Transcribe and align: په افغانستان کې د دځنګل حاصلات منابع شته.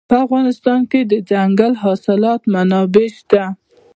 په 0.09 0.15
افغانستان 0.25 0.81
کې 0.91 0.99
د 1.11 1.13
دځنګل 1.29 1.73
حاصلات 1.83 2.41
منابع 2.53 3.07
شته. 3.17 3.43